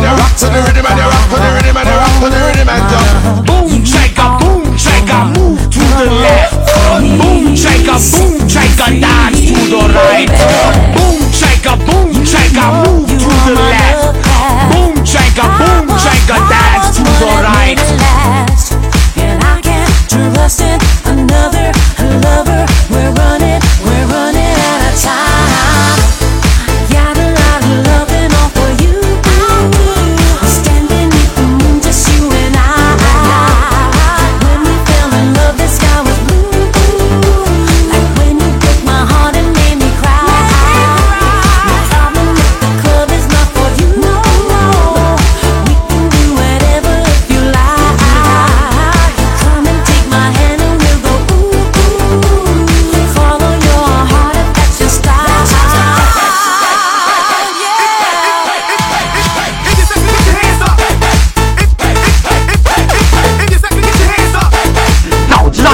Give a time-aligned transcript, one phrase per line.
[0.00, 1.41] rhythm rock to the rhythm and you rock.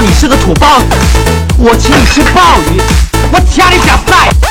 [0.01, 0.85] 你是个土包子，
[1.57, 2.81] 我请你吃鲍鱼，
[3.33, 4.48] 我掐你脚塞。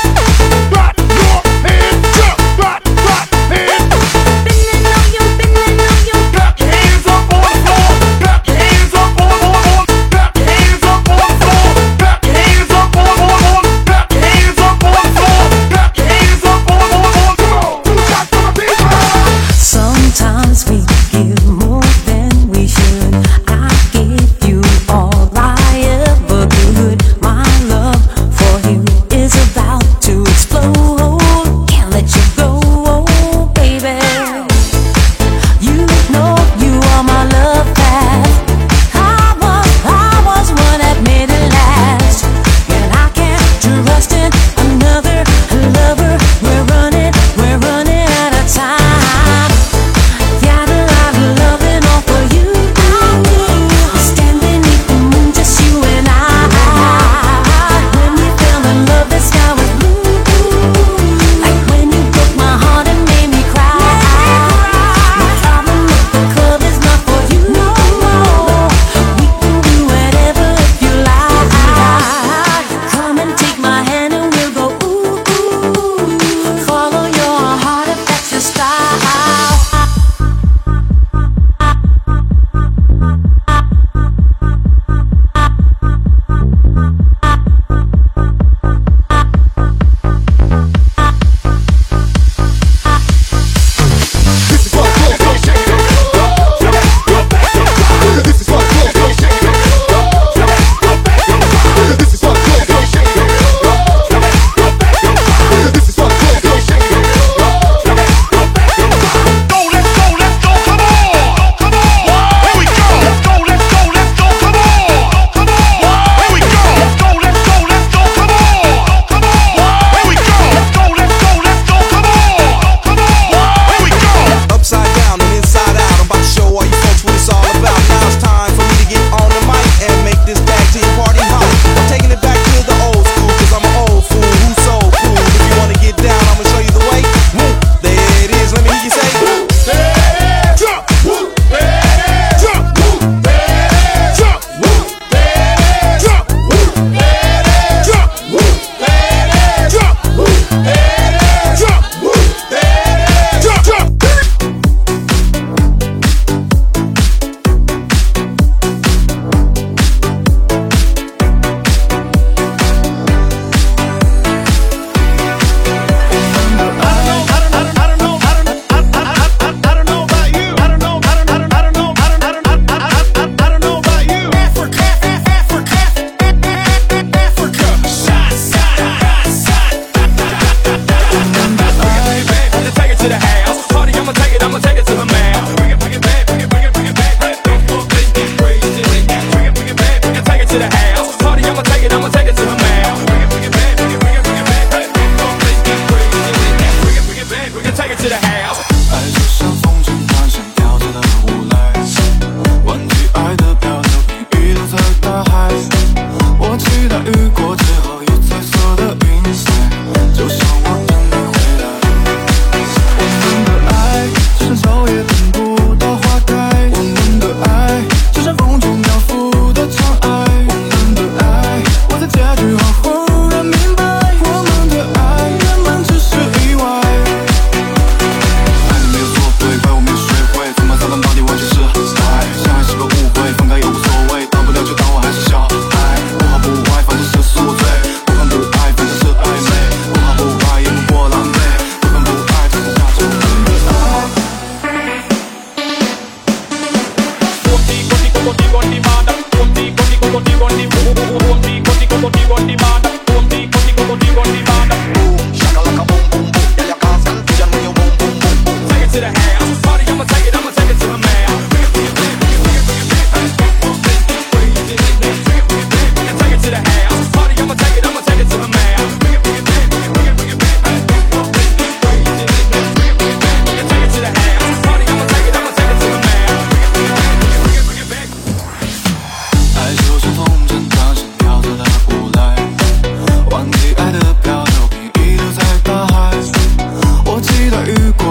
[206.89, 207.55] 大雨过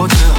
[0.01, 0.38] 我的